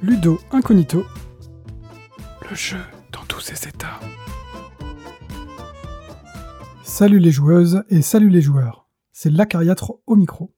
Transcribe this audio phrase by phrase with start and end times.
[0.00, 1.04] Ludo Incognito,
[2.48, 2.78] le jeu
[3.12, 3.98] dans tous ses états.
[6.84, 10.54] Salut les joueuses et salut les joueurs, c'est l'acariâtre au micro.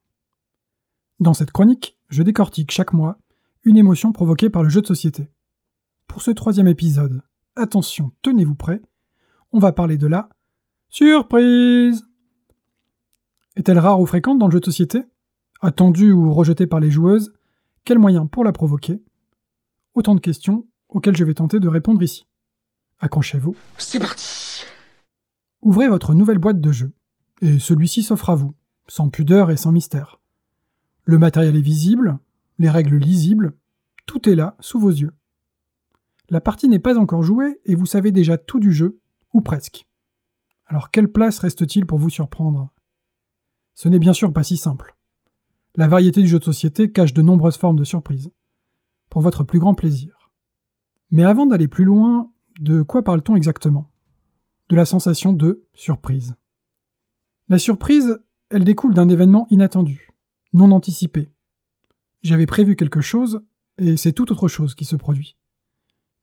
[1.20, 3.18] Dans cette chronique, je décortique chaque mois
[3.64, 5.30] une émotion provoquée par le jeu de société.
[6.06, 7.22] Pour ce troisième épisode,
[7.56, 8.82] attention, tenez-vous prêts,
[9.52, 10.28] on va parler de la
[10.90, 12.04] surprise.
[13.56, 15.02] Est-elle rare ou fréquente dans le jeu de société?
[15.62, 17.32] Attendue ou rejetée par les joueuses
[17.84, 19.02] Quels moyens pour la provoquer?
[19.94, 22.26] Autant de questions auxquelles je vais tenter de répondre ici.
[23.00, 23.56] Accrochez-vous.
[23.78, 24.64] C'est parti
[25.62, 26.92] Ouvrez votre nouvelle boîte de jeu,
[27.42, 28.54] et celui-ci s'offre à vous,
[28.88, 30.20] sans pudeur et sans mystère.
[31.04, 32.18] Le matériel est visible,
[32.58, 33.54] les règles lisibles,
[34.06, 35.12] tout est là, sous vos yeux.
[36.28, 39.00] La partie n'est pas encore jouée et vous savez déjà tout du jeu,
[39.32, 39.86] ou presque.
[40.66, 42.70] Alors quelle place reste-t-il pour vous surprendre?
[43.74, 44.96] Ce n'est bien sûr pas si simple.
[45.74, 48.30] La variété du jeu de société cache de nombreuses formes de surprises,
[49.10, 50.30] pour votre plus grand plaisir.
[51.10, 53.90] Mais avant d'aller plus loin, de quoi parle-t-on exactement?
[54.68, 56.36] De la sensation de surprise.
[57.48, 60.10] La surprise, elle découle d'un événement inattendu,
[60.52, 61.32] non anticipé.
[62.22, 63.42] J'avais prévu quelque chose,
[63.78, 65.36] et c'est tout autre chose qui se produit.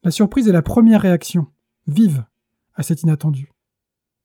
[0.04, 1.48] La surprise est la première réaction,
[1.88, 2.26] vive,
[2.76, 3.52] à cet inattendu.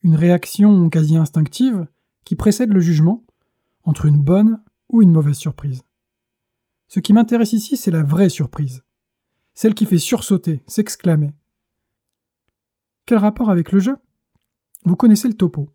[0.03, 1.87] Une réaction quasi instinctive
[2.25, 3.25] qui précède le jugement
[3.83, 5.83] entre une bonne ou une mauvaise surprise.
[6.93, 8.85] Ce qui m'intéresse ici, c'est la vraie surprise,
[9.55, 11.33] celle qui fait sursauter, s'exclamer.
[13.07, 13.97] Quel rapport avec le jeu?
[14.85, 15.71] Vous connaissez le topo.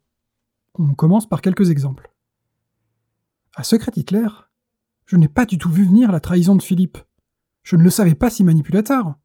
[0.76, 2.14] On commence par quelques exemples.
[3.56, 4.28] À Secret Hitler,
[5.08, 7.00] je n'ai pas du tout vu venir la trahison de Philippe.
[7.64, 9.16] Je ne le savais pas si manipulateur.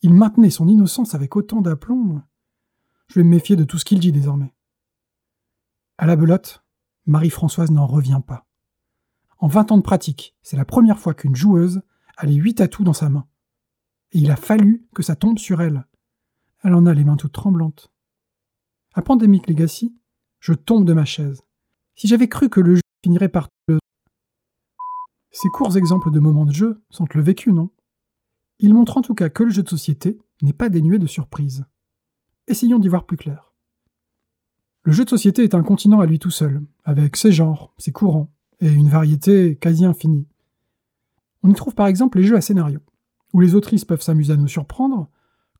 [0.00, 2.22] Il maintenait son innocence avec autant d'aplomb.
[3.08, 4.54] Je vais me méfier de tout ce qu'il dit désormais.
[5.98, 6.64] À la belote,
[7.04, 8.46] Marie-Françoise n'en revient pas.
[9.42, 11.82] En vingt ans de pratique, c'est la première fois qu'une joueuse
[12.16, 13.26] a les huit atouts dans sa main.
[14.12, 15.84] Et il a fallu que ça tombe sur elle.
[16.62, 17.92] Elle en a les mains toutes tremblantes.
[18.94, 19.96] À Pandemic Legacy,
[20.38, 21.42] je tombe de ma chaise.
[21.96, 23.80] Si j'avais cru que le jeu finirait par le...
[25.32, 27.70] Ces courts exemples de moments de jeu sont le vécu, non?
[28.60, 31.64] Ils montrent en tout cas que le jeu de société n'est pas dénué de surprises.
[32.46, 33.52] Essayons d'y voir plus clair.
[34.84, 37.90] Le jeu de société est un continent à lui tout seul, avec ses genres, ses
[37.90, 40.26] courants, et une variété quasi infinie.
[41.42, 42.80] On y trouve par exemple les jeux à scénario,
[43.32, 45.10] où les autrices peuvent s'amuser à nous surprendre,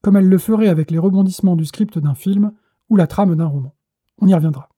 [0.02, 2.52] comme elles le feraient avec les rebondissements du script d'un film
[2.88, 3.74] ou la trame d'un roman.
[4.18, 4.68] On y reviendra.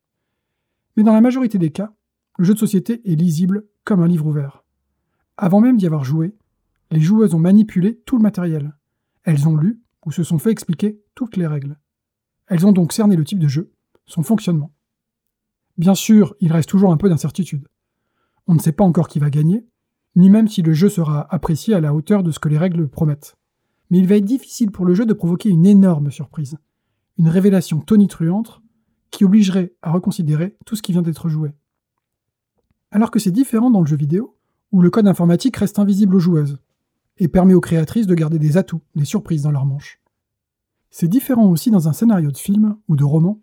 [0.96, 1.92] Mais dans la majorité des cas,
[2.38, 4.64] le jeu de société est lisible comme un livre ouvert.
[5.36, 6.34] Avant même d'y avoir joué,
[6.90, 8.74] les joueuses ont manipulé tout le matériel.
[9.24, 11.78] Elles ont lu ou se sont fait expliquer toutes les règles.
[12.46, 13.72] Elles ont donc cerné le type de jeu,
[14.06, 14.72] son fonctionnement.
[15.76, 17.68] Bien sûr, il reste toujours un peu d'incertitude.
[18.46, 19.66] On ne sait pas encore qui va gagner,
[20.16, 22.88] ni même si le jeu sera apprécié à la hauteur de ce que les règles
[22.88, 23.36] promettent.
[23.90, 26.56] Mais il va être difficile pour le jeu de provoquer une énorme surprise,
[27.18, 28.60] une révélation tonitruante
[29.10, 31.52] qui obligerait à reconsidérer tout ce qui vient d'être joué.
[32.90, 34.36] Alors que c'est différent dans le jeu vidéo,
[34.72, 36.58] où le code informatique reste invisible aux joueuses,
[37.18, 40.00] et permet aux créatrices de garder des atouts, des surprises dans leur manche.
[40.90, 43.40] C'est différent aussi dans un scénario de film ou de roman,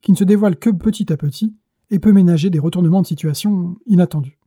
[0.00, 1.54] qui ne se dévoile que petit à petit
[1.90, 4.37] et peut ménager des retournements de situation inattendus.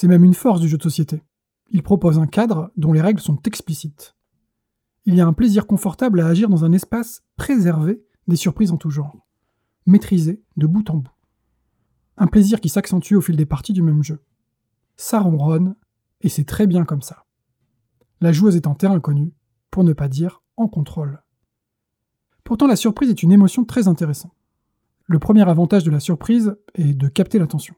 [0.00, 1.24] C'est même une force du jeu de société.
[1.70, 4.14] Il propose un cadre dont les règles sont explicites.
[5.06, 8.76] Il y a un plaisir confortable à agir dans un espace préservé des surprises en
[8.76, 9.26] tout genre,
[9.86, 11.10] maîtrisé de bout en bout.
[12.16, 14.22] Un plaisir qui s'accentue au fil des parties du même jeu.
[14.94, 15.74] Ça ronronne,
[16.20, 17.24] et c'est très bien comme ça.
[18.20, 19.34] La joueuse est en terre inconnue,
[19.72, 21.24] pour ne pas dire en contrôle.
[22.44, 24.36] Pourtant, la surprise est une émotion très intéressante.
[25.06, 27.74] Le premier avantage de la surprise est de capter l'attention.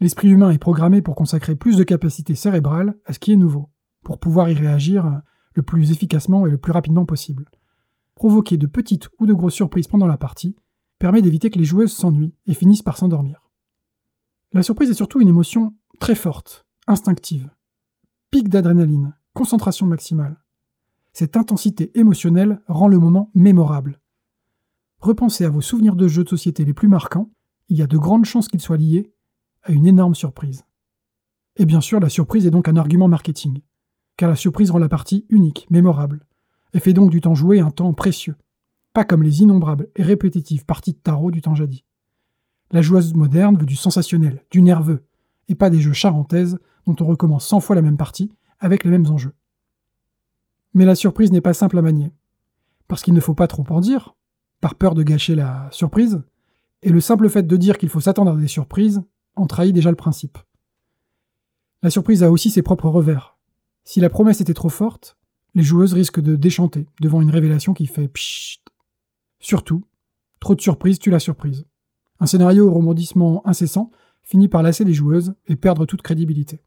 [0.00, 3.68] L'esprit humain est programmé pour consacrer plus de capacité cérébrale à ce qui est nouveau,
[4.04, 5.22] pour pouvoir y réagir
[5.54, 7.50] le plus efficacement et le plus rapidement possible.
[8.14, 10.56] Provoquer de petites ou de grosses surprises pendant la partie
[10.98, 13.50] permet d'éviter que les joueuses s'ennuient et finissent par s'endormir.
[14.52, 17.50] La surprise est surtout une émotion très forte, instinctive.
[18.30, 20.42] Pic d'adrénaline, concentration maximale.
[21.12, 24.00] Cette intensité émotionnelle rend le moment mémorable.
[25.00, 27.30] Repensez à vos souvenirs de jeux de société les plus marquants,
[27.68, 29.12] il y a de grandes chances qu'ils soient liés
[29.62, 30.64] à une énorme surprise.
[31.56, 33.60] Et bien sûr, la surprise est donc un argument marketing,
[34.16, 36.24] car la surprise rend la partie unique, mémorable,
[36.72, 38.36] et fait donc du temps joué un temps précieux,
[38.92, 41.84] pas comme les innombrables et répétitives parties de tarot du temps jadis.
[42.70, 45.04] La joueuse moderne veut du sensationnel, du nerveux,
[45.48, 48.30] et pas des jeux charentaises dont on recommence cent fois la même partie
[48.60, 49.34] avec les mêmes enjeux.
[50.74, 52.12] Mais la surprise n'est pas simple à manier,
[52.86, 54.14] parce qu'il ne faut pas trop en dire,
[54.60, 56.22] par peur de gâcher la surprise,
[56.82, 59.02] et le simple fait de dire qu'il faut s'attendre à des surprises
[59.38, 60.38] en trahit déjà le principe.
[61.82, 63.36] La surprise a aussi ses propres revers,
[63.84, 65.16] Si la promesse était trop forte,
[65.54, 68.60] les joueuses risquent de déchanter devant une révélation qui fait pchit.
[69.40, 69.84] Surtout,
[70.40, 71.66] trop de surprises tue la surprise.
[72.20, 73.90] Un scénario au rebondissement incessant
[74.22, 76.62] finit par lasser les joueuses et perdre toute crédibilité.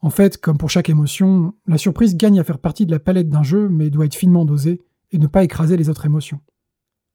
[0.00, 3.28] En fait, comme pour chaque émotion, la surprise gagne à faire partie de la palette
[3.28, 6.40] d'un jeu, mais doit être finement dosée et ne pas écraser les autres émotions.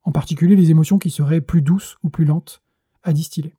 [0.04, 2.62] En particulier les émotions qui seraient plus douces ou plus lentes
[3.04, 3.56] à distiller.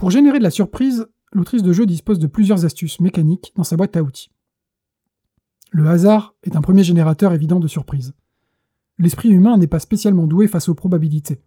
[0.00, 3.76] Pour générer de la surprise, l'autrice de jeu dispose de plusieurs astuces mécaniques dans sa
[3.76, 4.30] boîte à outils.
[5.72, 8.14] Le hasard est un premier générateur évident de surprise.
[8.98, 11.42] L'esprit humain n'est pas spécialement doué face aux probabilités,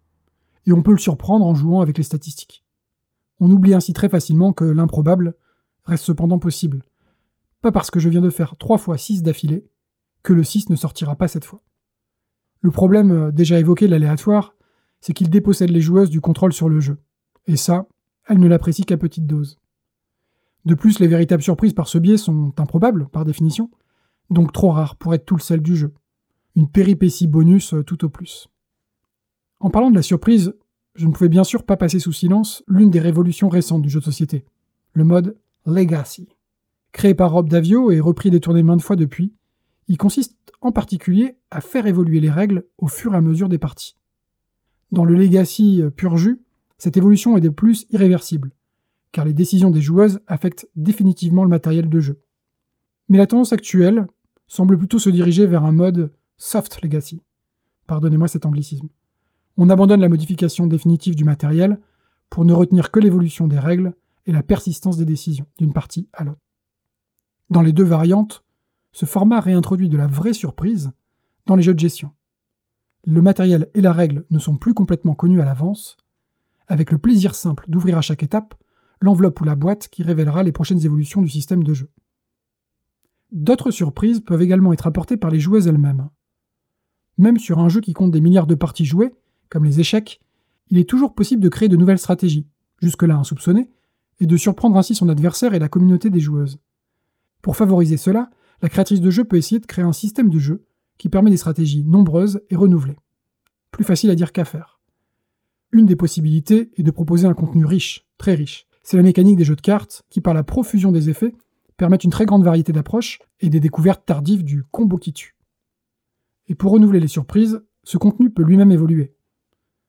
[0.67, 2.63] et on peut le surprendre en jouant avec les statistiques.
[3.39, 5.33] On oublie ainsi très facilement que l'improbable
[5.85, 6.83] reste cependant possible.
[7.63, 9.65] Pas parce que je viens de faire 3 fois 6 d'affilée
[10.21, 11.63] que le 6 ne sortira pas cette fois.
[12.61, 14.53] Le problème euh, déjà évoqué de l'aléatoire,
[15.01, 16.99] c'est qu'il dépossède les joueuses du contrôle sur le jeu.
[17.47, 17.87] Et ça,
[18.27, 19.59] elles ne l'apprécient qu'à petite dose.
[20.65, 23.69] De plus, les véritables surprises par ce biais sont improbables, par définition,
[24.29, 25.93] donc trop rares pour être tout le sel du jeu.
[26.55, 28.47] Une péripétie bonus euh, tout au plus.
[29.59, 30.55] En parlant de la surprise,
[30.95, 33.99] je ne pouvais bien sûr pas passer sous silence l'une des révolutions récentes du jeu
[33.99, 34.45] de société,
[34.93, 36.29] le mode Legacy.
[36.91, 39.33] Créé par Rob Davio et repris détourné maintes fois depuis,
[39.87, 43.57] il consiste en particulier à faire évoluer les règles au fur et à mesure des
[43.57, 43.95] parties.
[44.91, 46.41] Dans le Legacy euh, pur jus,
[46.83, 48.51] cette évolution est de plus irréversible,
[49.13, 52.21] car les décisions des joueuses affectent définitivement le matériel de jeu.
[53.07, 54.05] Mais la tendance actuelle
[54.47, 57.21] semble plutôt se diriger vers un mode soft legacy.
[57.87, 58.89] Pardonnez-moi cet anglicisme.
[59.55, 61.79] On abandonne la modification définitive du matériel
[62.29, 63.93] pour ne retenir que l'évolution des règles
[64.25, 66.41] et la persistance des décisions d'une partie à l'autre.
[67.49, 68.43] Dans les deux variantes,
[68.91, 70.91] ce format réintroduit de la vraie surprise
[71.45, 72.11] dans les jeux de gestion.
[73.05, 75.95] Le matériel et la règle ne sont plus complètement connus à l'avance,
[76.67, 78.55] avec le plaisir simple d'ouvrir à chaque étape
[79.01, 81.89] l'enveloppe ou la boîte qui révélera les prochaines évolutions du système de jeu.
[83.31, 86.09] D'autres surprises peuvent également être apportées par les joueuses elles-mêmes.
[87.17, 89.13] Même sur un jeu qui compte des milliards de parties jouées,
[89.49, 90.21] comme les échecs,
[90.69, 92.47] il est toujours possible de créer de nouvelles stratégies,
[92.81, 93.69] jusque-là insoupçonnées,
[94.19, 96.59] et de surprendre ainsi son adversaire et la communauté des joueuses.
[97.41, 98.29] Pour favoriser cela,
[98.61, 100.65] la créatrice de jeu peut essayer de créer un système de jeu
[100.97, 102.97] qui permet des stratégies nombreuses et renouvelées.
[103.71, 104.72] Plus facile à dire qu'à faire.
[105.73, 108.67] Une des possibilités est de proposer un contenu riche, très riche.
[108.83, 111.33] C'est la mécanique des jeux de cartes qui, par la profusion des effets,
[111.77, 115.35] permettent une très grande variété d'approches et des découvertes tardives du combo qui tue.
[116.47, 119.15] Et pour renouveler les surprises, ce contenu peut lui-même évoluer.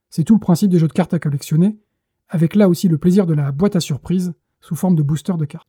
[0.09, 1.79] C'est tout le principe des jeux de cartes à collectionner,
[2.29, 4.33] avec là aussi le plaisir de la boîte à surprises
[4.63, 5.69] sous forme de booster de cartes.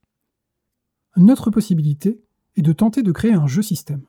[1.18, 2.24] Une autre possibilité
[2.56, 4.06] est de tenter de créer un jeu système,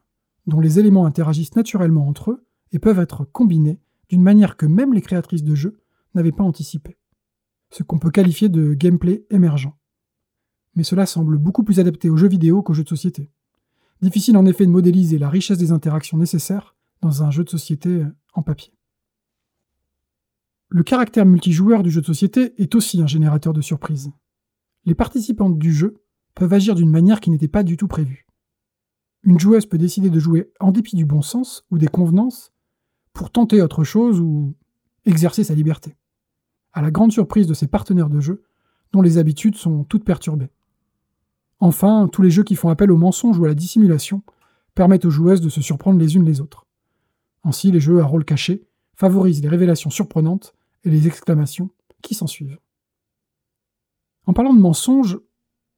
[0.47, 4.95] dont les éléments interagissent naturellement entre eux et peuvent être combinés d'une manière que même
[4.95, 5.81] les créatrices de jeux
[6.17, 6.99] n'avaient pas anticipé.
[7.71, 9.73] Ce qu'on peut qualifier de gameplay émergent.
[10.75, 13.31] Mais cela semble beaucoup plus adapté aux jeux vidéo qu'aux jeux de société.
[14.03, 18.05] Difficile en effet de modéliser la richesse des interactions nécessaires dans un jeu de société
[18.35, 18.73] en papier.
[20.69, 24.11] Le caractère multijoueur du jeu de société est aussi un générateur de surprises.
[24.85, 26.03] Les participantes du jeu
[26.35, 28.27] peuvent agir d'une manière qui n'était pas du tout prévue.
[29.23, 32.53] Une joueuse peut décider de jouer en dépit du bon sens ou des convenances
[33.13, 34.55] pour tenter autre chose ou
[35.05, 35.97] exercer sa liberté,
[36.77, 38.43] à la grande surprise de ses partenaires de jeu,
[38.93, 40.51] dont les habitudes sont toutes perturbées.
[41.59, 44.23] Enfin, tous les jeux qui font appel au mensonge ou à la dissimulation
[44.75, 46.67] permettent aux joueuses de se surprendre les unes les autres.
[47.45, 51.71] Ainsi, les jeux à rôle caché favorisent les révélations surprenantes et les exclamations
[52.03, 52.59] qui s'ensuivent.
[54.27, 55.19] En parlant de mensonges,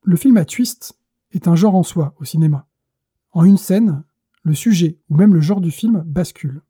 [0.03, 0.99] le film à twist
[1.31, 2.67] est un genre en soi au cinéma.
[3.31, 4.03] En une scène,
[4.43, 6.63] le sujet ou même le genre du film bascule.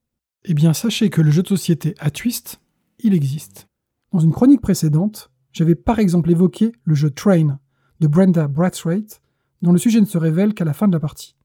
[0.44, 2.60] Eh bien, sachez que le jeu de société à twist,
[2.98, 3.67] il existe.
[4.12, 7.58] Dans une chronique précédente, j'avais par exemple évoqué le jeu Train
[8.00, 9.20] de Brenda Brathwaite,
[9.60, 11.36] dont le sujet ne se révèle qu'à la fin de la partie.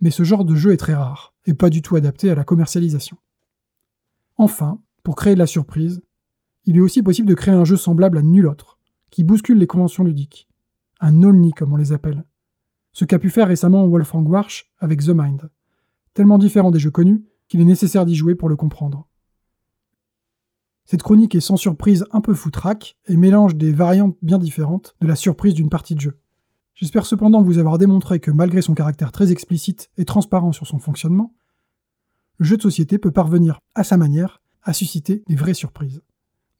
[0.00, 2.44] Mais ce genre de jeu est très rare, et pas du tout adapté à la
[2.44, 3.16] commercialisation.
[4.36, 6.02] Enfin, pour créer de la surprise,
[6.64, 8.78] il est aussi possible de créer un jeu semblable à nul autre,
[9.10, 10.48] qui bouscule les conventions ludiques.
[11.00, 12.24] Un only comme on les appelle.
[12.92, 15.50] Ce qu'a pu faire récemment Wolfgang Warsch avec The Mind.
[16.14, 19.05] Tellement différent des jeux connus qu'il est nécessaire d'y jouer pour le comprendre.
[20.86, 25.08] Cette chronique est sans surprise un peu foutraque et mélange des variantes bien différentes de
[25.08, 26.18] la surprise d'une partie de jeu.
[26.74, 30.78] J'espère cependant vous avoir démontré que malgré son caractère très explicite et transparent sur son
[30.78, 31.34] fonctionnement,
[32.38, 36.02] le jeu de société peut parvenir, à sa manière, à susciter des vraies surprises.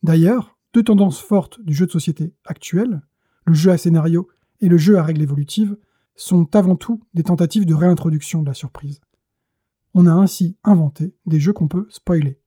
[0.02, 3.02] D'ailleurs, deux tendances fortes du jeu de société actuel,
[3.45, 4.28] le jeu à scénario
[4.61, 5.76] et le jeu à règles évolutives,
[6.16, 9.00] sont avant tout des tentatives de réintroduction de la surprise.
[9.95, 12.40] On a ainsi inventé des jeux qu'on peut spoiler.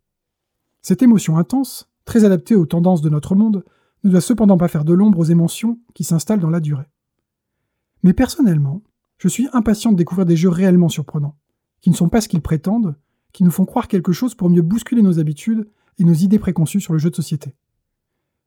[0.81, 3.65] Cette émotion intense, très adaptée aux tendances de notre monde,
[4.03, 6.89] ne doit cependant pas faire de l'ombre aux émotions qui s'installent dans la durée.
[8.03, 8.81] Mais personnellement,
[9.17, 11.36] je suis impatient de découvrir des jeux réellement surprenants,
[11.81, 12.95] qui ne sont pas ce qu'ils prétendent,
[13.33, 15.67] qui nous font croire quelque chose pour mieux bousculer nos habitudes
[15.98, 17.55] et nos idées préconçues sur le jeu de société.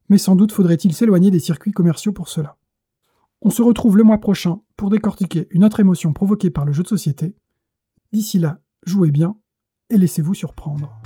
[0.08, 2.56] Mais sans doute faudrait-il s'éloigner des circuits commerciaux pour cela.
[3.42, 6.82] On se retrouve le mois prochain pour décortiquer une autre émotion provoquée par le jeu
[6.82, 7.36] de société.
[8.12, 9.36] D'ici là, jouez bien
[9.90, 11.00] et laissez-vous surprendre.